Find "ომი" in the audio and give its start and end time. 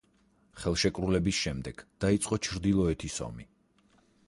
3.31-3.49